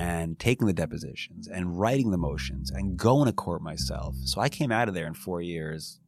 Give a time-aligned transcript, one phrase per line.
[0.00, 4.16] and taking the depositions and writing the motions and going to court myself.
[4.24, 6.00] So I came out of there in four years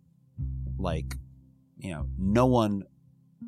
[0.79, 1.17] like,
[1.77, 2.85] you know, no one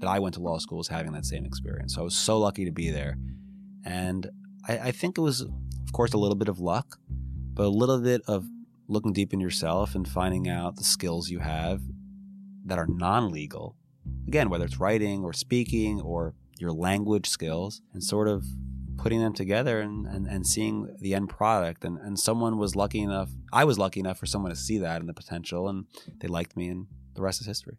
[0.01, 1.95] that I went to law school was having that same experience.
[1.95, 3.17] So I was so lucky to be there.
[3.87, 4.29] And
[4.69, 6.99] I, I think it was, of course, a little bit of luck,
[7.55, 8.45] but a little bit of
[8.87, 11.81] looking deep in yourself and finding out the skills you have
[12.67, 13.77] that are non legal.
[14.29, 18.45] Again, whether it's writing or speaking or your language skills, and sort of
[18.97, 21.85] putting them together and, and, and seeing the end product.
[21.85, 25.01] And, and someone was lucky enough, I was lucky enough for someone to see that
[25.01, 25.87] and the potential, and
[26.21, 27.79] they liked me, and the rest is history.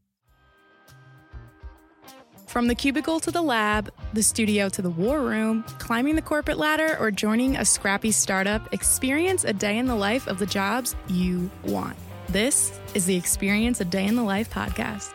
[2.47, 6.57] From the cubicle to the lab, the studio to the war room, climbing the corporate
[6.57, 10.95] ladder, or joining a scrappy startup, experience a day in the life of the jobs
[11.09, 11.97] you want.
[12.29, 15.14] This is the Experience a Day in the Life podcast.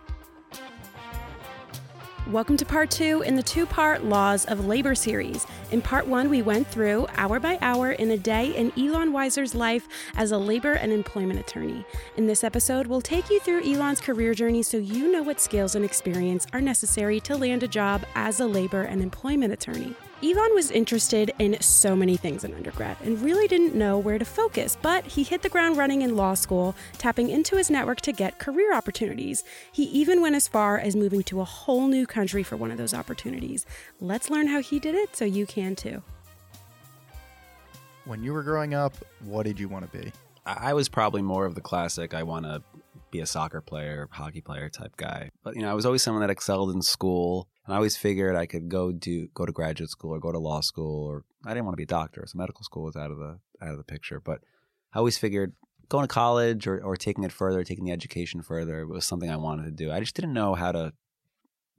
[2.27, 5.47] Welcome to part two in the two part Laws of Labor series.
[5.71, 9.55] In part one, we went through hour by hour in a day in Elon Weiser's
[9.55, 11.83] life as a labor and employment attorney.
[12.17, 15.73] In this episode, we'll take you through Elon's career journey so you know what skills
[15.73, 19.95] and experience are necessary to land a job as a labor and employment attorney.
[20.23, 24.25] Elon was interested in so many things in undergrad and really didn't know where to
[24.25, 28.11] focus, but he hit the ground running in law school, tapping into his network to
[28.11, 29.43] get career opportunities.
[29.71, 32.77] He even went as far as moving to a whole new country for one of
[32.77, 33.65] those opportunities.
[33.99, 36.03] Let's learn how he did it so you can too.
[38.05, 38.93] When you were growing up,
[39.25, 40.11] what did you want to be?
[40.45, 42.61] I was probably more of the classic I want to
[43.11, 45.29] be a soccer player, hockey player type guy.
[45.43, 47.47] But you know, I was always someone that excelled in school.
[47.65, 50.39] And I always figured I could go do go to graduate school or go to
[50.39, 53.11] law school or I didn't want to be a doctor, so medical school was out
[53.11, 54.19] of the out of the picture.
[54.19, 54.39] But
[54.93, 55.53] I always figured
[55.89, 59.35] going to college or, or taking it further, taking the education further was something I
[59.35, 59.91] wanted to do.
[59.91, 60.93] I just didn't know how to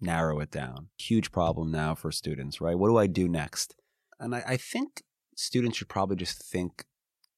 [0.00, 0.88] narrow it down.
[0.98, 2.78] Huge problem now for students, right?
[2.78, 3.74] What do I do next?
[4.20, 5.02] And I, I think
[5.34, 6.84] students should probably just think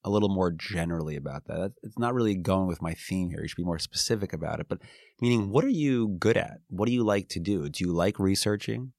[0.05, 1.73] a little more generally about that.
[1.83, 3.41] It's not really going with my theme here.
[3.41, 4.69] You should be more specific about it.
[4.69, 4.81] But
[5.21, 6.59] meaning, what are you good at?
[6.69, 7.69] What do you like to do?
[7.71, 8.93] Do you like researching?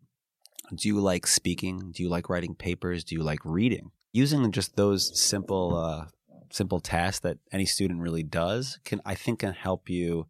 [0.73, 1.91] Do you like speaking?
[1.93, 3.03] Do you like writing papers?
[3.03, 3.91] Do you like reading?
[4.13, 6.05] Using just those simple, uh,
[6.51, 10.27] simple tasks that any student really does can, I think, can help you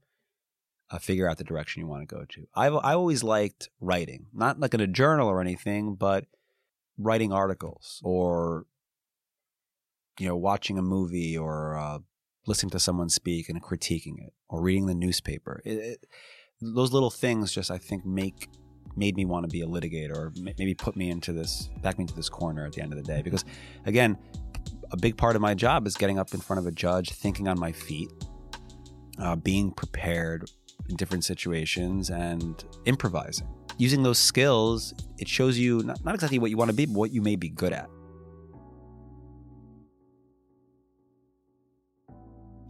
[0.89, 2.47] uh, figure out the direction you want to go to.
[2.53, 6.25] I've I always liked writing, not like in a journal or anything, but
[6.97, 8.65] writing articles or
[10.19, 11.99] you know, watching a movie or uh,
[12.47, 15.61] listening to someone speak and critiquing it or reading the newspaper.
[15.65, 16.05] It, it,
[16.61, 18.49] those little things just, I think, make
[18.97, 22.03] made me want to be a litigator or maybe put me into this, back me
[22.03, 23.21] into this corner at the end of the day.
[23.21, 23.43] Because
[23.85, 24.17] again,
[24.91, 27.47] a big part of my job is getting up in front of a judge, thinking
[27.47, 28.09] on my feet,
[29.19, 30.49] uh, being prepared
[30.89, 33.47] in different situations and improvising.
[33.77, 36.95] Using those skills, it shows you not, not exactly what you want to be, but
[36.95, 37.89] what you may be good at.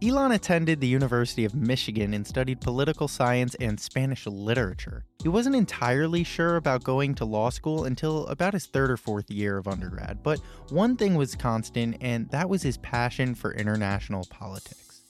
[0.02, 5.06] Elon attended the University of Michigan and studied political science and Spanish literature.
[5.22, 9.30] He wasn't entirely sure about going to law school until about his third or fourth
[9.30, 14.26] year of undergrad, but one thing was constant, and that was his passion for international
[14.28, 15.00] politics.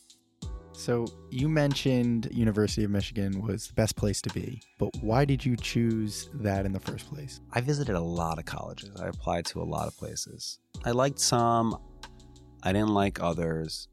[0.72, 5.44] So, you mentioned University of Michigan was the best place to be, but why did
[5.44, 7.40] you choose that in the first place?
[7.52, 9.00] I visited a lot of colleges.
[9.00, 10.60] I applied to a lot of places.
[10.84, 11.76] I liked some,
[12.62, 13.88] I didn't like others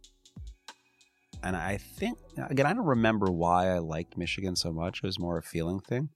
[1.44, 2.18] and I think
[2.50, 5.00] again I don't remember why I liked Michigan so much.
[5.00, 6.10] It was more a feeling thing,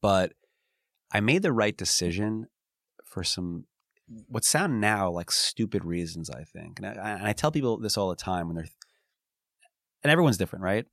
[0.00, 0.32] but
[1.12, 2.46] I made the right decision
[3.04, 3.64] for some
[4.28, 6.30] what sound now like stupid reasons.
[6.30, 8.68] I think, and I, and I tell people this all the time when they're
[10.02, 10.86] and everyone's different, right?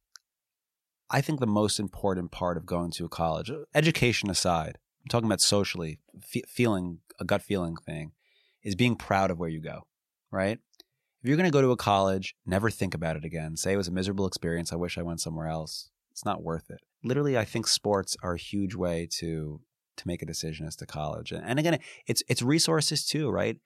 [1.10, 5.28] I think the most important part of going to a college, education aside, I'm talking
[5.28, 6.00] about socially,
[6.48, 8.12] feeling a gut feeling thing,
[8.64, 9.88] is being proud of where you go,
[10.32, 10.60] right?
[11.28, 13.58] If you're going to go to a college, never think about it again.
[13.58, 14.72] Say it was a miserable experience.
[14.72, 15.90] I wish I went somewhere else.
[16.10, 16.80] It's not worth it.
[17.04, 19.60] Literally, I think sports are a huge way to
[19.98, 21.34] to make a decision as to college.
[21.34, 23.58] And again, it's it's resources too, right?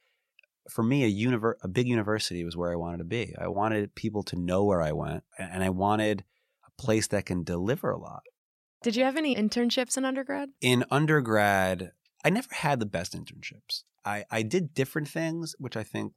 [0.72, 3.36] For me, a univer- a big university was where I wanted to be.
[3.38, 6.24] I wanted people to know where I went, and I wanted
[6.66, 8.24] a place that can deliver a lot.
[8.81, 10.50] Did you have any internships in undergrad?
[10.62, 11.92] In undergrad,
[12.25, 13.84] I never had the best internships.
[14.04, 16.13] I, I did different things, which I think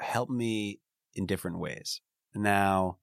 [0.00, 0.80] help me
[1.14, 2.00] in different ways.
[2.34, 2.98] Now,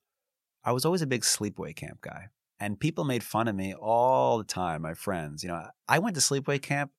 [0.63, 2.27] I was always a big sleepaway camp guy.
[2.59, 5.43] And people made fun of me all the time, my friends.
[5.43, 6.91] You know, I went to sleepaway camp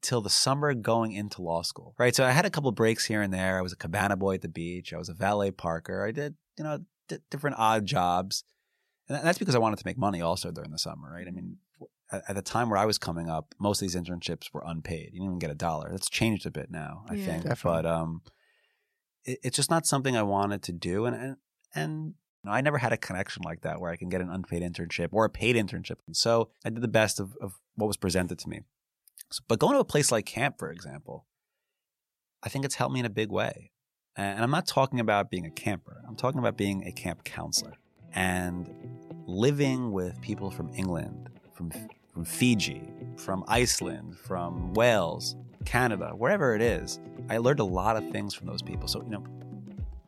[0.00, 2.14] till the summer going into law school, right?
[2.14, 3.58] So I had a couple breaks here and there.
[3.58, 4.94] I was a cabana boy at the beach.
[4.94, 6.06] I was a valet parker.
[6.06, 8.44] I did, you know, d- different odd jobs.
[9.08, 11.26] And that's because I wanted to make money also during the summer, right?
[11.28, 11.58] I mean,
[12.10, 15.10] at, at the time where I was coming up, most of these internships were unpaid.
[15.12, 15.90] You didn't even get a dollar.
[15.90, 17.24] That's changed a bit now, I Yeah.
[17.26, 17.42] think.
[17.44, 17.82] Definitely.
[17.82, 18.22] But um,
[19.26, 21.04] it, it's just not something I wanted to do.
[21.04, 21.36] And, and,
[21.74, 24.30] and you know, I never had a connection like that where I can get an
[24.30, 25.96] unpaid internship or a paid internship.
[26.06, 28.60] And so I did the best of, of what was presented to me.
[29.30, 31.26] So, but going to a place like camp, for example,
[32.42, 33.72] I think it's helped me in a big way.
[34.16, 36.02] And I'm not talking about being a camper.
[36.08, 37.74] I'm talking about being a camp counselor
[38.14, 38.70] and
[39.26, 41.70] living with people from England, from
[42.16, 42.80] from Fiji,
[43.18, 47.00] from Iceland, from Wales, Canada, wherever it is.
[47.28, 48.88] I learned a lot of things from those people.
[48.88, 49.24] So, you know,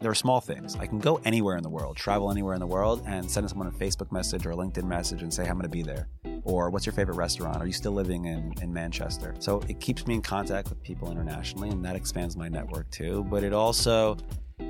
[0.01, 0.77] there are small things.
[0.77, 3.67] I can go anywhere in the world, travel anywhere in the world, and send someone
[3.67, 6.09] a Facebook message or a LinkedIn message and say, I'm going to be there.
[6.45, 7.61] Or what's your favorite restaurant?
[7.61, 9.35] Are you still living in, in Manchester?
[9.41, 13.25] So it keeps me in contact with people internationally, and that expands my network too.
[13.29, 14.17] But it also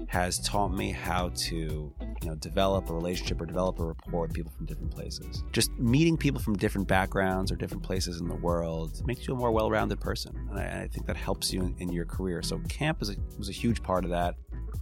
[0.09, 1.93] has taught me how to
[2.23, 5.71] you know develop a relationship or develop a rapport with people from different places just
[5.79, 9.51] meeting people from different backgrounds or different places in the world makes you a more
[9.51, 13.03] well-rounded person and i, I think that helps you in, in your career so camp
[13.03, 14.35] is a, was a huge part of that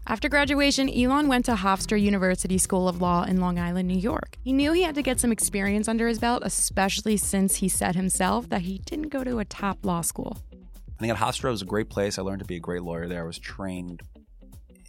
[0.08, 4.38] After graduation, Elon went to Hofstra University School of Law in Long Island, New York.
[4.44, 7.97] He knew he had to get some experience under his belt, especially since he said
[7.97, 10.38] himself that he didn't go to a top law school.
[10.52, 12.19] I think at Hofstra was a great place.
[12.19, 13.25] I learned to be a great lawyer there.
[13.25, 14.00] I was trained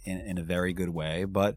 [0.04, 1.24] in, in a very good way.
[1.24, 1.56] But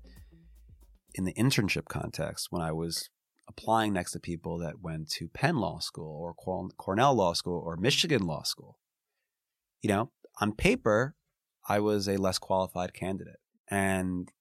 [1.14, 3.10] in the internship context, when I was
[3.48, 7.76] applying next to people that went to Penn Law School or Cornell Law School or
[7.76, 8.78] Michigan Law School,
[9.82, 11.16] you know, on paper,
[11.68, 13.40] I was a less qualified candidate.
[13.70, 14.32] And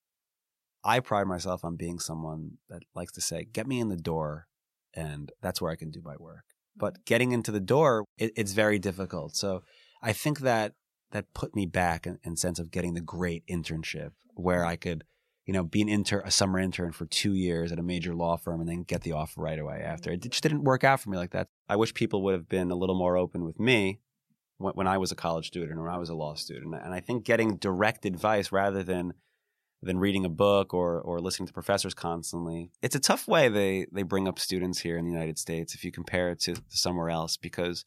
[0.82, 4.47] I pride myself on being someone that likes to say, get me in the door,
[4.94, 6.44] and that's where I can do my work.
[6.76, 9.37] But getting into the door, it, it's very difficult.
[9.37, 9.62] So
[10.02, 10.73] I think that
[11.12, 15.05] that put me back in, in sense of getting the great internship where I could,
[15.45, 18.37] you know, be an intern, a summer intern for two years at a major law
[18.37, 20.11] firm and then get the offer right away after.
[20.11, 21.49] It just didn't work out for me like that.
[21.69, 24.01] I wish people would have been a little more open with me
[24.59, 26.75] when, when I was a college student or when I was a law student.
[26.75, 29.15] And I think getting direct advice rather than
[29.83, 32.71] than reading a book or or listening to professors constantly.
[32.83, 35.85] It's a tough way they they bring up students here in the United States if
[35.85, 37.85] you compare it to somewhere else because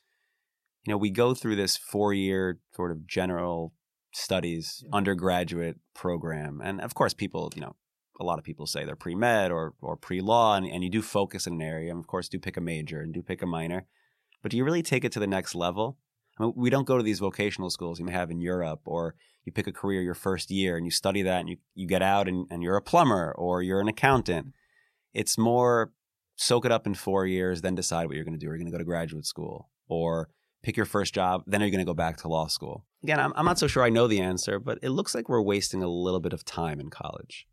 [0.86, 3.74] you know we go through this four year sort of general
[4.14, 7.76] studies undergraduate program and of course people you know
[8.20, 11.48] a lot of people say they're pre-med or or pre-law and, and you do focus
[11.48, 13.86] in an area and of course do pick a major and do pick a minor
[14.42, 15.98] but do you really take it to the next level
[16.38, 19.16] I mean, we don't go to these vocational schools you may have in Europe or
[19.46, 22.02] you pick a career your first year and you study that and you, you get
[22.02, 24.54] out and, and you're a plumber or you're an accountant.
[25.14, 25.92] It's more
[26.36, 28.50] soak it up in four years, then decide what you're going to do.
[28.50, 30.30] Are you going to go to graduate school or
[30.64, 31.44] pick your first job?
[31.46, 32.86] Then you're you going to go back to law school?
[33.04, 35.42] Again, I'm, I'm not so sure I know the answer, but it looks like we're
[35.42, 37.46] wasting a little bit of time in college.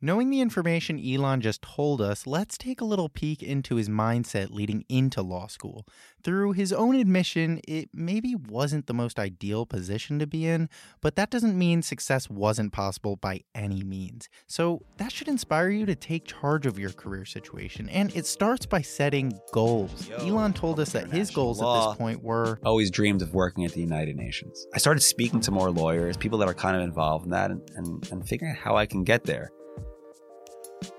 [0.00, 4.52] Knowing the information Elon just told us, let's take a little peek into his mindset
[4.52, 5.84] leading into law school.
[6.22, 10.68] Through his own admission, it maybe wasn't the most ideal position to be in,
[11.00, 14.28] but that doesn't mean success wasn't possible by any means.
[14.46, 18.66] So that should inspire you to take charge of your career situation, and it starts
[18.66, 20.08] by setting goals.
[20.08, 23.34] Yo, Elon told us that his international goals at this point were Always dreamed of
[23.34, 24.64] working at the United Nations.
[24.72, 27.68] I started speaking to more lawyers, people that are kind of involved in that, and,
[27.74, 29.50] and, and figuring out how I can get there.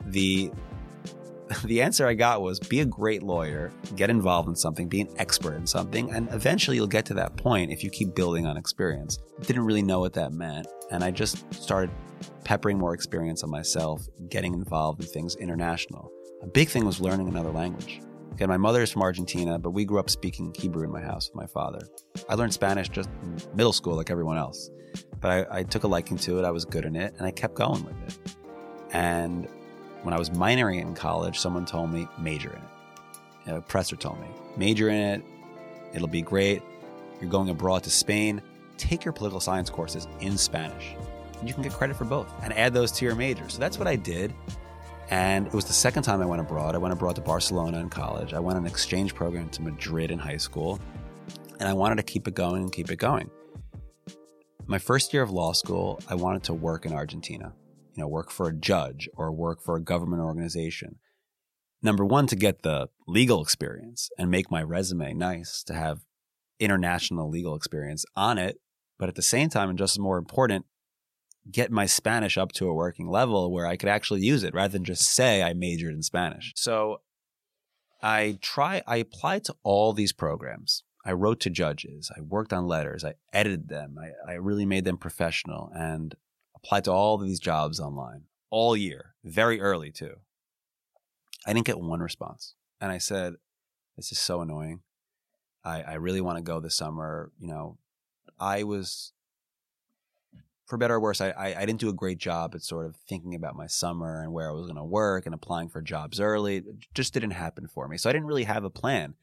[0.05, 0.51] The
[1.63, 5.09] the answer I got was be a great lawyer, get involved in something, be an
[5.17, 8.57] expert in something, and eventually you'll get to that point if you keep building on
[8.57, 9.19] experience.
[9.41, 11.89] Didn't really know what that meant, and I just started
[12.43, 16.11] peppering more experience on myself, getting involved in things international.
[16.41, 18.01] A big thing was learning another language.
[18.31, 21.29] Again, my mother is from Argentina, but we grew up speaking Hebrew in my house
[21.29, 21.81] with my father.
[22.29, 24.69] I learned Spanish just in middle school like everyone else,
[25.19, 26.45] but I, I took a liking to it.
[26.45, 28.35] I was good in it, and I kept going with it.
[28.91, 29.47] And
[30.03, 33.57] when I was minoring in college, someone told me major in it.
[33.57, 34.27] A professor told me
[34.57, 35.23] major in it.
[35.93, 36.61] It'll be great.
[37.19, 38.41] You're going abroad to Spain.
[38.77, 40.95] Take your political science courses in Spanish,
[41.39, 43.47] and you can get credit for both, and add those to your major.
[43.49, 44.33] So that's what I did.
[45.09, 46.75] And it was the second time I went abroad.
[46.75, 48.33] I went abroad to Barcelona in college.
[48.33, 50.79] I went on an exchange program to Madrid in high school,
[51.59, 53.29] and I wanted to keep it going and keep it going.
[54.67, 57.53] My first year of law school, I wanted to work in Argentina
[57.99, 60.95] know, work for a judge or work for a government organization.
[61.81, 66.01] Number one, to get the legal experience and make my resume nice, to have
[66.59, 68.59] international legal experience on it.
[68.97, 70.65] But at the same time, and just as more important,
[71.49, 74.73] get my Spanish up to a working level where I could actually use it rather
[74.73, 76.51] than just say I majored in Spanish.
[76.55, 77.01] So
[78.01, 80.83] I try I applied to all these programs.
[81.05, 84.83] I wrote to judges, I worked on letters, I edited them, I, I really made
[84.83, 86.13] them professional and
[86.63, 90.15] applied to all these jobs online all year, very early too.
[91.45, 92.55] I didn't get one response.
[92.81, 93.35] And I said,
[93.95, 94.81] This is so annoying.
[95.63, 97.31] I, I really want to go this summer.
[97.39, 97.77] You know,
[98.39, 99.13] I was
[100.69, 102.95] for better or worse, I, I, I, didn't do a great job at sort of
[102.95, 106.19] thinking about my summer and where I was going to work and applying for jobs
[106.19, 106.57] early.
[106.57, 107.97] It just didn't happen for me.
[107.97, 109.15] So I didn't really have a plan.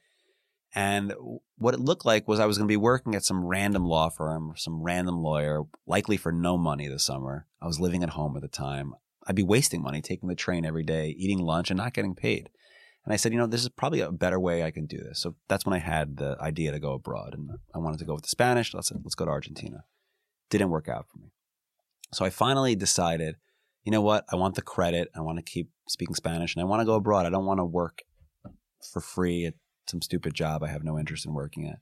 [0.76, 1.14] And
[1.56, 4.11] what it looked like was I was going to be working at some random law
[4.11, 7.47] firm, some random lawyer, likely for no money this summer.
[7.62, 8.92] I was living at home at the time.
[9.26, 12.50] I'd be wasting money taking the train every day, eating lunch, and not getting paid.
[13.06, 15.23] And I said, you know, this is probably a better way I can do this.
[15.23, 18.12] So that's when I had the idea to go abroad, and I wanted to go
[18.12, 18.75] with the Spanish.
[18.75, 19.85] Let's let's go to Argentina.
[20.50, 21.33] Didn't work out for me.
[22.12, 23.37] So I finally decided,
[23.85, 24.26] you know what?
[24.30, 25.09] I want the credit.
[25.16, 27.26] I want to keep speaking Spanish and I want to go abroad.
[27.26, 28.02] I don't want to work
[28.92, 29.54] for free at
[29.88, 31.78] some stupid job I have no interest in working at.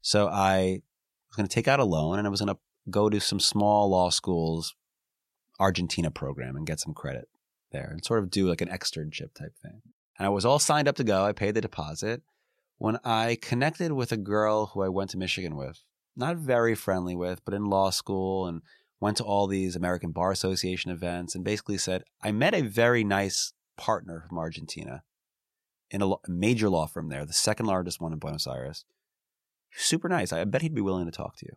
[0.00, 0.82] So I
[1.28, 3.40] was going to take out a loan and I was going to go to some
[3.40, 4.74] small law schools
[5.58, 7.28] Argentina program and get some credit
[7.72, 9.82] there and sort of do like an externship type thing.
[10.18, 11.24] And I was all signed up to go.
[11.24, 12.22] I paid the deposit.
[12.78, 15.82] When I connected with a girl who I went to Michigan with,
[16.16, 18.62] not very friendly with, but in law school and
[19.00, 23.04] went to all these American Bar Association events, and basically said, I met a very
[23.04, 25.02] nice partner from Argentina
[25.90, 28.84] in a major law firm there, the second largest one in Buenos Aires.
[29.72, 30.32] Super nice.
[30.32, 31.56] I bet he'd be willing to talk to you.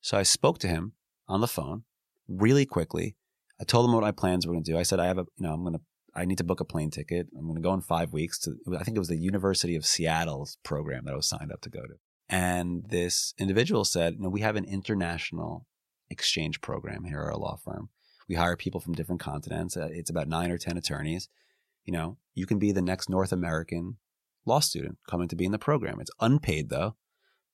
[0.00, 0.92] So I spoke to him
[1.28, 1.84] on the phone
[2.28, 3.16] really quickly.
[3.60, 4.78] I told him what my plans were going to do.
[4.78, 5.80] I said, I have a, you know, I'm going to,
[6.14, 7.28] I need to book a plane ticket.
[7.36, 9.84] I'm going to go in five weeks to, I think it was the University of
[9.84, 11.94] Seattle's program that I was signed up to go to.
[12.28, 15.66] And this individual said, you know, we have an international
[16.08, 17.90] exchange program here at our law firm.
[18.28, 19.76] We hire people from different continents.
[19.76, 21.28] Uh, it's about nine or 10 attorneys.
[21.90, 23.96] You know, you can be the next North American
[24.46, 25.98] law student coming to be in the program.
[25.98, 26.94] It's unpaid though,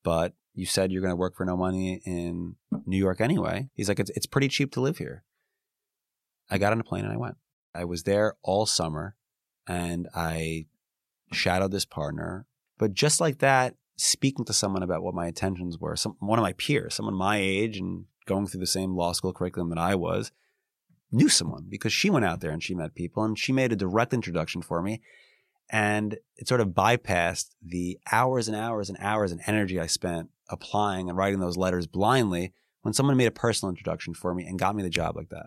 [0.02, 3.70] but you said you're going to work for no money in New York anyway.
[3.72, 5.24] He's like, it's, it's pretty cheap to live here.
[6.50, 7.38] I got on a plane and I went.
[7.74, 9.16] I was there all summer
[9.66, 10.66] and I
[11.32, 12.44] shadowed this partner.
[12.76, 16.42] But just like that, speaking to someone about what my intentions were, some, one of
[16.42, 19.94] my peers, someone my age and going through the same law school curriculum that I
[19.94, 20.30] was,
[21.10, 23.76] knew someone because she went out there and she met people and she made a
[23.76, 25.00] direct introduction for me.
[25.68, 30.30] And it sort of bypassed the hours and hours and hours and energy I spent
[30.48, 34.58] applying and writing those letters blindly when someone made a personal introduction for me and
[34.58, 35.46] got me the job like that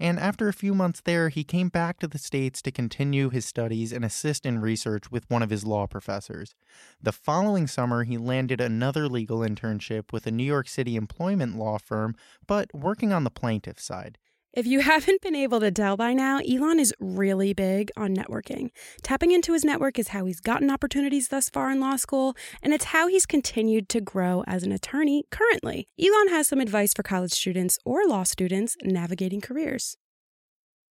[0.00, 3.44] and after a few months there, he came back to the States to continue his
[3.44, 6.54] studies and assist in research with one of his law professors.
[7.00, 11.78] The following summer, he landed another legal internship with a New York City employment law
[11.78, 14.18] firm, but working on the plaintiff side.
[14.54, 18.70] If you haven't been able to tell by now, Elon is really big on networking.
[19.02, 22.72] Tapping into his network is how he's gotten opportunities thus far in law school, and
[22.72, 25.88] it's how he's continued to grow as an attorney currently.
[26.00, 29.96] Elon has some advice for college students or law students navigating careers.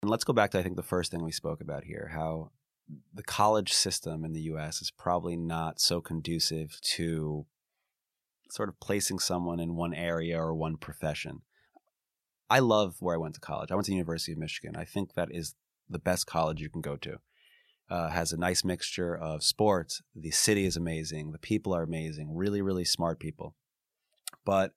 [0.01, 2.51] And let's go back to, I think, the first thing we spoke about here how
[3.13, 7.45] the college system in the US is probably not so conducive to
[8.51, 11.43] sort of placing someone in one area or one profession.
[12.53, 13.71] I love where I went to college.
[13.71, 14.75] I went to the University of Michigan.
[14.75, 15.55] I think that is
[15.89, 17.17] the best college you can go to.
[17.89, 20.03] Uh, has a nice mixture of sports.
[20.15, 21.31] The city is amazing.
[21.31, 22.35] The people are amazing.
[22.35, 23.55] Really, really smart people.
[24.45, 24.73] But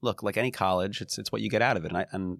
[0.00, 1.88] look, like any college, it's it's what you get out of it.
[1.88, 2.38] And I and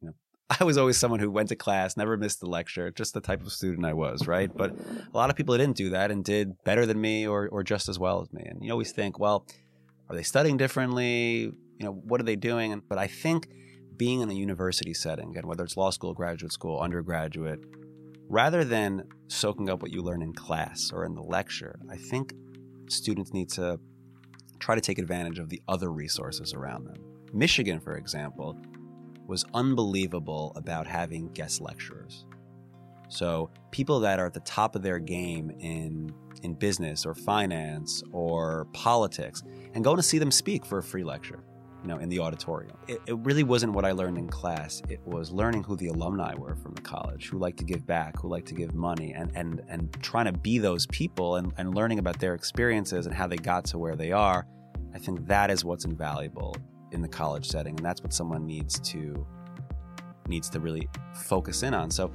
[0.00, 0.14] you know,
[0.60, 3.42] I was always someone who went to class, never missed the lecture, just the type
[3.42, 4.50] of student I was, right?
[4.56, 4.70] But
[5.12, 7.88] a lot of people didn't do that and did better than me or or just
[7.88, 8.44] as well as me.
[8.44, 9.44] And you always think, well,
[10.08, 11.52] are they studying differently?
[11.78, 12.82] You know, what are they doing?
[12.88, 13.48] But I think
[13.96, 17.60] being in a university setting, again, whether it's law school, graduate school, undergraduate,
[18.28, 22.34] rather than soaking up what you learn in class or in the lecture, I think
[22.88, 23.78] students need to
[24.58, 26.96] try to take advantage of the other resources around them.
[27.32, 28.58] Michigan, for example,
[29.26, 32.26] was unbelievable about having guest lecturers.
[33.08, 38.02] So people that are at the top of their game in in business or finance
[38.12, 41.42] or politics and going to see them speak for a free lecture
[41.84, 42.74] you know, in the auditorium.
[42.88, 44.80] It, it, really wasn't what I learned in class.
[44.88, 48.18] It was learning who the alumni were from the college, who like to give back,
[48.18, 51.74] who like to give money, and and and trying to be those people and, and
[51.74, 54.46] learning about their experiences and how they got to where they are.
[54.94, 56.56] I think that is what's invaluable
[56.92, 59.26] in the college setting, and that's what someone needs to
[60.26, 61.90] needs to really focus in on.
[61.90, 62.10] So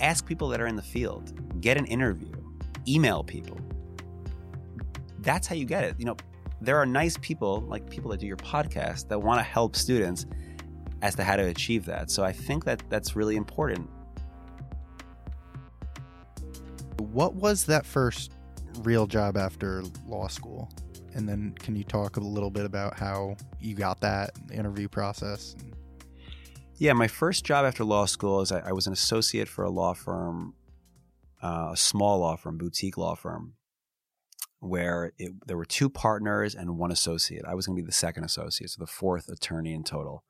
[0.00, 2.34] ask people that are in the field, get an interview,
[2.86, 3.58] email people.
[5.20, 5.94] That's how you get it.
[5.96, 6.16] You know,
[6.64, 10.26] there are nice people, like people that do your podcast, that want to help students.
[11.04, 12.10] as to how to achieve that.
[12.10, 13.90] So I think that that's really important.
[16.98, 18.32] What was that first
[18.80, 20.72] real job after law school?
[21.14, 25.54] And then can you talk a little bit about how you got that interview process?
[26.76, 29.70] Yeah, my first job after law school is I, I was an associate for a
[29.70, 30.54] law firm,
[31.42, 33.52] uh, a small law firm, boutique law firm,
[34.64, 37.44] where it, there were two partners and one associate.
[37.46, 40.24] I was going to be the second associate, so the fourth attorney in total.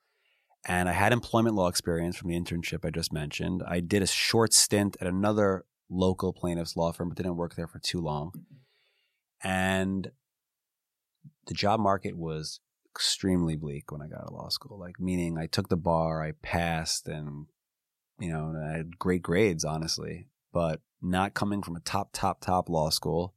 [0.67, 3.63] And I had employment law experience from the internship I just mentioned.
[3.67, 7.69] I did a short stint at another local plaintiff's law firm, but didn't work there
[7.69, 8.33] for too long.
[9.43, 10.11] And
[11.47, 12.61] the job market was
[12.91, 14.79] extremely bleak when I got out of law school.
[14.79, 17.47] Like, meaning I took the bar, I passed, and,
[18.19, 22.71] you know, I had great grades, honestly, but not coming from a top, top, top
[22.71, 23.35] law school.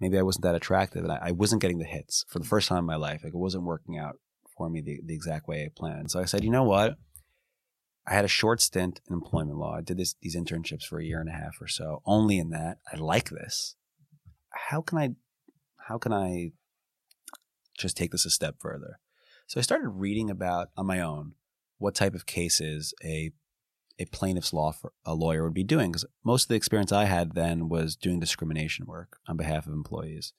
[0.00, 2.68] Maybe I wasn't that attractive and I, I wasn't getting the hits for the first
[2.68, 3.20] time in my life.
[3.22, 4.16] Like, it wasn't working out
[4.56, 6.10] for me the, the exact way I planned.
[6.10, 6.96] So I said, you know what?
[8.06, 9.76] I had a short stint in employment law.
[9.76, 12.50] I did this, these internships for a year and a half or so, only in
[12.50, 12.78] that.
[12.92, 13.76] I like this.
[14.70, 15.10] How can I,
[15.88, 16.50] how can I
[17.78, 18.98] just take this a step further?
[19.46, 21.32] So I started reading about on my own
[21.78, 23.32] what type of cases a
[23.98, 27.04] a plaintiff's law for a lawyer would be doing because most of the experience I
[27.04, 30.32] had then was doing discrimination work on behalf of employees.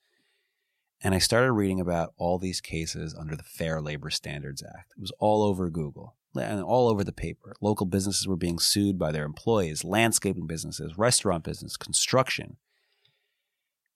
[1.02, 4.94] And I started reading about all these cases under the Fair Labor Standards Act.
[4.98, 7.54] It was all over Google and all over the paper.
[7.62, 12.58] Local businesses were being sued by their employees, landscaping businesses, restaurant business, construction.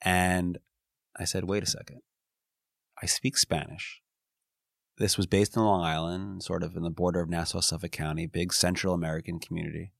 [0.02, 0.60] And
[1.18, 2.02] I said, wait a second.
[3.02, 4.02] I speak Spanish.
[5.00, 8.28] This was based in Long Island, sort of in the border of Nassau, Suffolk County,
[8.28, 9.94] big Central American community.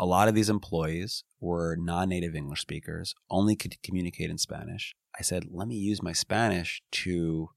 [0.00, 4.96] A lot of these employees were non native English speakers, only could communicate in Spanish.
[5.16, 7.50] I said, let me use my Spanish to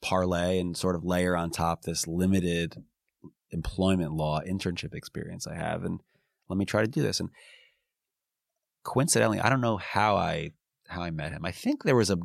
[0.00, 2.84] parlay and sort of layer on top this limited
[3.50, 5.84] employment law internship experience I have.
[5.84, 6.00] And
[6.48, 7.20] let me try to do this.
[7.20, 7.28] And
[8.82, 10.52] coincidentally, I don't know how I
[10.88, 11.44] how I met him.
[11.44, 12.18] I think there was a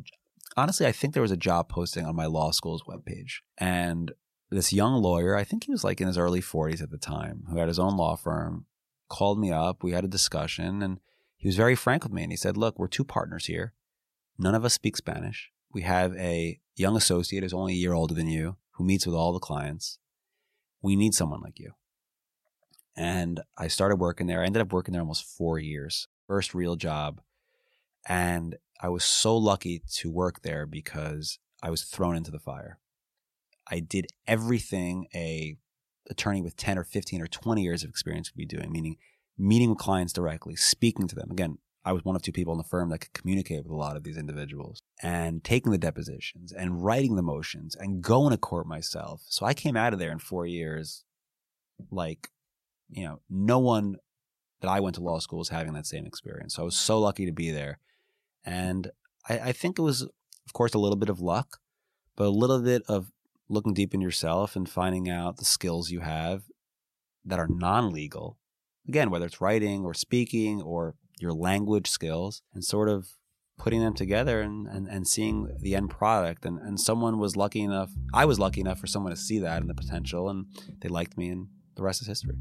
[0.56, 3.40] honestly, I think there was a job posting on my law school's webpage.
[3.58, 4.12] And
[4.50, 7.44] this young lawyer, I think he was like in his early 40s at the time,
[7.50, 8.66] who had his own law firm,
[9.08, 9.82] called me up.
[9.82, 11.00] We had a discussion and
[11.36, 12.22] he was very frank with me.
[12.22, 13.74] And he said, Look, we're two partners here.
[14.38, 15.50] None of us speak Spanish.
[15.72, 19.14] We have a young associate who's only a year older than you who meets with
[19.14, 19.98] all the clients.
[20.80, 21.72] We need someone like you.
[22.96, 24.42] And I started working there.
[24.42, 26.08] I ended up working there almost four years.
[26.26, 27.20] First real job.
[28.08, 32.78] And I was so lucky to work there because I was thrown into the fire.
[33.70, 35.56] I did everything a
[36.10, 38.96] attorney with 10 or 15 or 20 years of experience would be doing, meaning
[39.38, 41.30] meeting with clients directly, speaking to them.
[41.30, 43.76] Again, I was one of two people in the firm that could communicate with a
[43.76, 48.36] lot of these individuals and taking the depositions and writing the motions and going to
[48.36, 49.22] court myself.
[49.28, 51.04] So I came out of there in four years
[51.90, 52.28] like,
[52.88, 53.96] you know, no one
[54.60, 56.54] that I went to law school was having that same experience.
[56.54, 57.78] So I was so lucky to be there.
[58.44, 58.90] And
[59.28, 61.58] I, I think it was, of course, a little bit of luck,
[62.16, 63.10] but a little bit of
[63.48, 66.44] looking deep in yourself and finding out the skills you have
[67.24, 68.38] that are non legal.
[68.88, 73.16] Again, whether it's writing or speaking or your language skills, and sort of
[73.58, 76.44] putting them together and, and, and seeing the end product.
[76.44, 79.60] And, and someone was lucky enough, I was lucky enough for someone to see that
[79.60, 80.46] and the potential, and
[80.80, 82.36] they liked me, and the rest is history.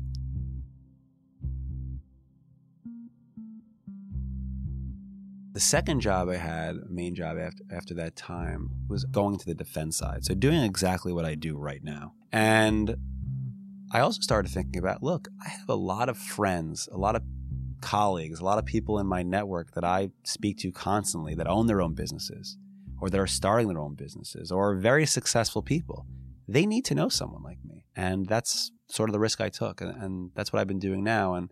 [5.53, 9.53] The second job I had, main job after, after that time, was going to the
[9.53, 10.23] defense side.
[10.23, 12.13] So doing exactly what I do right now.
[12.31, 12.95] And
[13.91, 17.23] I also started thinking about look, I have a lot of friends, a lot of
[17.81, 21.67] colleagues, a lot of people in my network that I speak to constantly that own
[21.67, 22.57] their own businesses
[23.01, 26.05] or that are starting their own businesses or are very successful people.
[26.47, 27.85] They need to know someone like me.
[27.95, 29.81] And that's sort of the risk I took.
[29.81, 31.33] And, and that's what I've been doing now.
[31.33, 31.51] And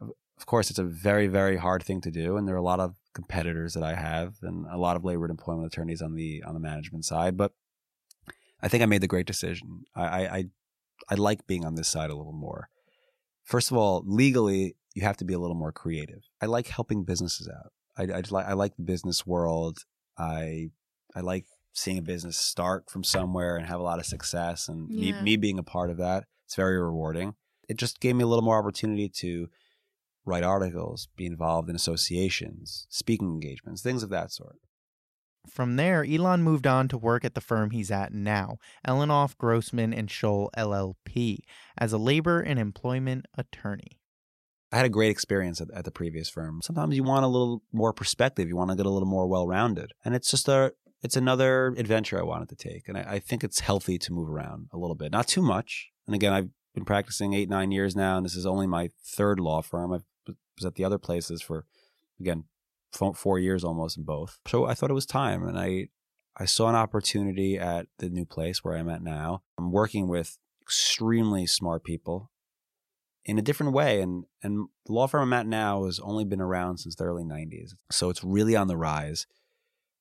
[0.00, 2.36] of course, it's a very, very hard thing to do.
[2.36, 5.24] And there are a lot of competitors that I have and a lot of labor
[5.24, 7.36] and employment attorneys on the on the management side.
[7.36, 7.50] But
[8.62, 9.82] I think I made the great decision.
[9.96, 10.44] I I,
[11.10, 12.68] I like being on this side a little more.
[13.42, 16.22] First of all, legally, you have to be a little more creative.
[16.40, 17.72] I like helping businesses out.
[17.96, 19.78] I, I, like I like the business world.
[20.16, 20.70] I
[21.16, 24.88] I like seeing a business start from somewhere and have a lot of success, and
[24.88, 25.16] yeah.
[25.16, 26.26] me, me being a part of that.
[26.46, 27.34] It's very rewarding.
[27.68, 29.48] It just gave me a little more opportunity to
[30.28, 34.56] write articles, be involved in associations, speaking engagements, things of that sort.
[35.48, 39.94] From there, Elon moved on to work at the firm he's at now, Ellenoff, Grossman,
[39.94, 41.38] and Schole LLP,
[41.78, 43.98] as a labor and employment attorney.
[44.70, 46.60] I had a great experience at, at, the previous firm.
[46.62, 48.48] Sometimes you want a little more perspective.
[48.48, 49.92] You want to get a little more well rounded.
[50.04, 52.86] And it's just a, it's another adventure I wanted to take.
[52.86, 55.88] And I, I think it's healthy to move around a little bit, not too much.
[56.06, 59.40] And again, I've been practicing eight, nine years now, and this is only my third
[59.40, 59.92] law firm.
[59.92, 59.98] I
[60.58, 61.64] was at the other places for,
[62.20, 62.44] again,
[63.14, 64.38] four years almost in both.
[64.46, 65.46] So I thought it was time.
[65.46, 65.88] And I,
[66.36, 69.42] I saw an opportunity at the new place where I'm at now.
[69.58, 72.30] I'm working with extremely smart people
[73.24, 74.00] in a different way.
[74.00, 77.24] And, and the law firm I'm at now has only been around since the early
[77.24, 77.72] 90s.
[77.90, 79.26] So it's really on the rise.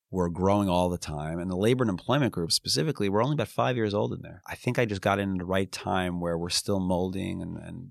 [0.09, 1.37] We're growing all the time.
[1.37, 4.41] And the labor and employment group specifically, we're only about five years old in there.
[4.47, 7.89] I think I just got in the right time where we're still molding and, and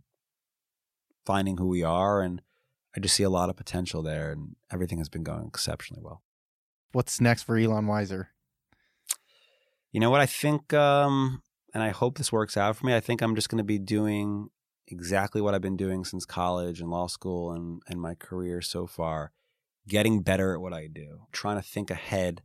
[1.26, 2.22] finding who we are.
[2.22, 2.40] And
[2.96, 4.32] I just see a lot of potential there.
[4.32, 6.22] And everything has been going exceptionally well.
[6.92, 8.28] What's next for Elon Weiser?
[9.92, 10.20] You know what?
[10.20, 11.42] I think, um,
[11.74, 12.94] and I hope this works out for me.
[12.94, 14.48] I think I'm just going to be doing
[14.88, 18.86] exactly what I've been doing since college and law school and, and my career so
[18.86, 19.32] far
[19.88, 22.42] getting better at what I do, trying to think ahead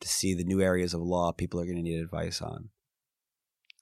[0.00, 2.70] to see the new areas of law people are going to need advice on,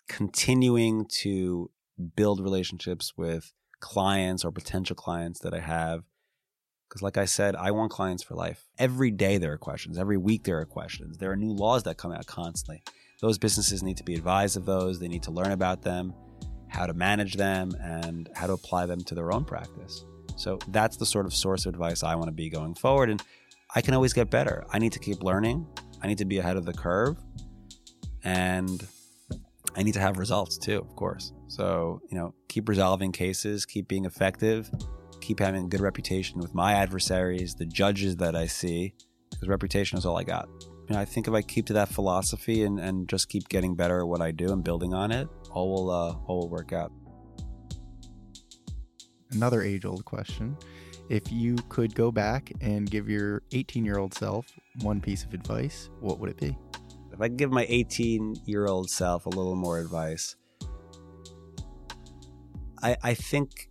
[0.09, 1.71] continuing to
[2.17, 6.05] build relationships with clients or potential clients that I have.
[6.89, 8.65] Because, like I said, I want clients for life.
[8.79, 9.99] Every day there are questions.
[9.99, 11.19] Every week there are questions.
[11.19, 12.83] There are new laws that come out constantly.
[13.21, 14.99] Those businesses need to be advised of those.
[14.99, 16.15] They need to learn about them,
[16.69, 20.05] how to manage them, and how to apply them to their own practice.
[20.37, 23.11] So that's the sort of source of advice I want to be going forward.
[23.11, 23.23] And
[23.75, 24.65] I can always get better.
[24.71, 25.67] I need to keep learning.
[26.03, 27.17] I need to be ahead of the curve.
[28.23, 28.87] And
[29.75, 31.33] I need to have results too, of course.
[31.49, 34.71] So, you know, keep resolving cases, keep being effective,
[35.21, 38.95] keep having a good reputation with my adversaries, the judges that I see,
[39.31, 40.49] because reputation is all I got.
[40.89, 43.75] You know, I think if I keep to that philosophy and, and just keep getting
[43.75, 46.73] better at what I do and building on it, all will uh, all will work
[46.73, 46.93] out
[49.33, 50.57] another age old question.
[51.09, 54.47] If you could go back and give your 18 year old self
[54.81, 56.57] one piece of advice, what would it be?
[57.23, 60.37] I could give my 18 year old self a little more advice,
[62.83, 63.71] I, I think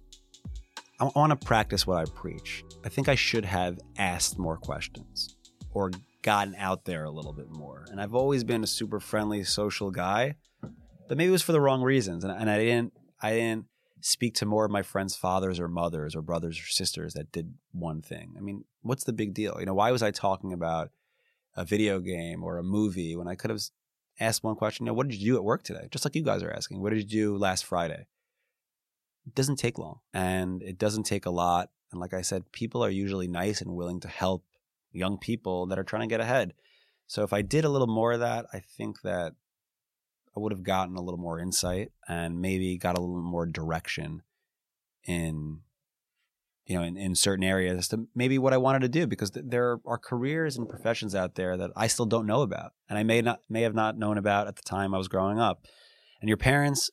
[0.99, 2.63] I want to practice what I preach.
[2.85, 5.35] I think I should have asked more questions
[5.71, 7.85] or gotten out there a little bit more.
[7.89, 10.35] And I've always been a super friendly, social guy,
[11.07, 12.23] but maybe it was for the wrong reasons.
[12.23, 13.65] And, and I didn't, I didn't
[14.01, 17.53] speak to more of my friends' fathers or mothers or brothers or sisters that did
[17.71, 18.35] one thing.
[18.37, 19.57] I mean, what's the big deal?
[19.59, 20.91] You know, why was I talking about
[21.55, 23.61] a video game or a movie when I could have
[24.19, 24.85] asked one question?
[24.85, 25.87] You know, what did you do at work today?
[25.91, 28.07] Just like you guys are asking, what did you do last Friday?
[29.25, 31.69] It doesn't take long and it doesn't take a lot.
[31.91, 34.45] And like I said, people are usually nice and willing to help
[34.91, 36.53] young people that are trying to get ahead.
[37.07, 39.33] So if I did a little more of that, I think that
[40.35, 44.23] I would have gotten a little more insight and maybe got a little more direction
[45.03, 45.59] in
[46.65, 49.31] you know in, in certain areas as to maybe what I wanted to do because
[49.31, 52.97] th- there are careers and professions out there that I still don't know about and
[52.97, 55.65] I may not may have not known about at the time I was growing up.
[56.21, 56.91] And your parents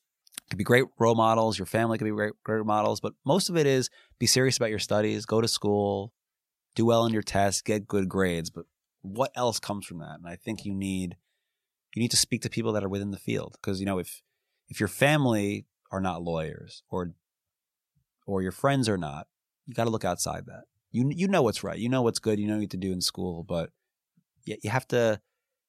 [0.48, 3.56] could be great role models, your family could be great great models, but most of
[3.56, 6.12] it is be serious about your studies, go to school,
[6.74, 8.64] do well in your tests, get good grades, but
[9.02, 10.18] what else comes from that?
[10.18, 11.16] And I think you need
[11.94, 14.22] you need to speak to people that are within the field because you know if
[14.68, 17.12] if your family are not lawyers or
[18.26, 19.26] or your friends are not,
[19.68, 20.64] you got to look outside that.
[20.90, 22.92] You you know what's right, you know what's good, you know what you to do
[22.92, 23.70] in school, but
[24.44, 25.20] you, you have to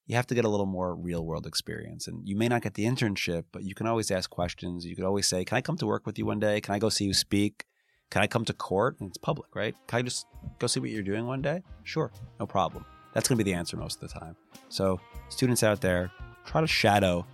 [0.06, 2.08] you have to get a little more real world experience.
[2.08, 4.86] And you may not get the internship, but you can always ask questions.
[4.86, 6.60] You could always say, "Can I come to work with you one day?
[6.62, 7.66] Can I go see you speak?
[8.10, 9.76] Can I come to court?" And it's public, right?
[9.86, 10.26] Can I just
[10.58, 11.62] go see what you're doing one day?
[11.84, 12.10] Sure,
[12.40, 12.86] no problem.
[13.12, 14.36] That's going to be the answer most of the time.
[14.70, 16.10] So, students out there,
[16.46, 17.26] try to shadow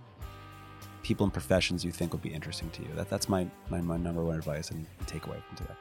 [1.03, 2.89] people in professions you think would be interesting to you.
[2.95, 5.75] That, that's my, my, my number one advice and takeaway from today.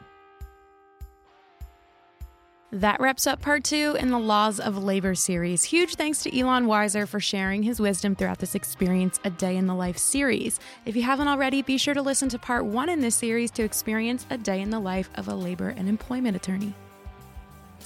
[2.77, 5.65] That wraps up part two in the Laws of Labor series.
[5.65, 9.67] Huge thanks to Elon Weiser for sharing his wisdom throughout this Experience a Day in
[9.67, 10.61] the Life series.
[10.85, 13.63] If you haven't already, be sure to listen to part one in this series to
[13.63, 16.75] experience a day in the life of a labor and employment attorney.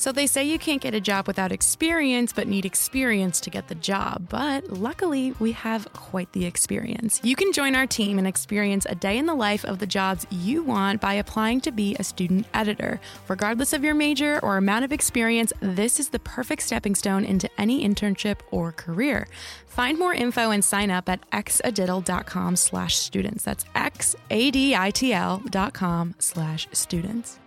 [0.00, 3.68] So they say you can't get a job without experience, but need experience to get
[3.68, 4.30] the job.
[4.30, 7.20] But luckily, we have quite the experience.
[7.22, 10.26] You can join our team and experience a day in the life of the jobs
[10.30, 12.98] you want by applying to be a student editor.
[13.28, 17.50] Regardless of your major or amount of experience, this is the perfect stepping stone into
[17.58, 19.28] any internship or career.
[19.66, 23.44] Find more info and sign up at xaditl.com slash students.
[23.44, 27.39] That's x-a-d-i-t-l dot com slash students.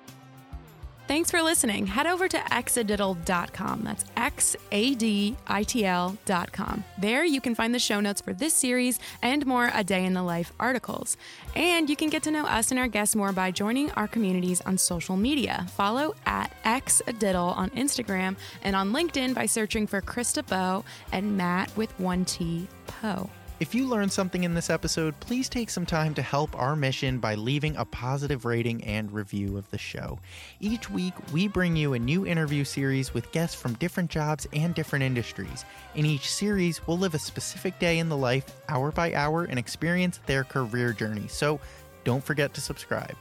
[1.06, 1.88] Thanks for listening.
[1.88, 3.82] Head over to xaditl.com.
[3.84, 6.84] That's X A D I T L.com.
[6.98, 10.14] There you can find the show notes for this series and more A Day in
[10.14, 11.18] the Life articles.
[11.56, 14.62] And you can get to know us and our guests more by joining our communities
[14.62, 15.68] on social media.
[15.76, 21.76] Follow at xadiddle on Instagram and on LinkedIn by searching for Chris DeBow and Matt
[21.76, 23.30] with 1T Poe.
[23.64, 27.20] If you learned something in this episode, please take some time to help our mission
[27.20, 30.20] by leaving a positive rating and review of the show.
[30.60, 34.76] Each week, we bring you a new interview series with guests from different jobs and
[34.76, 35.64] different industries.
[35.96, 39.58] In each series, we'll live a specific day in the life, hour by hour, and
[39.58, 41.30] experience their career journey.
[41.30, 41.62] So
[42.04, 43.16] don't forget to subscribe.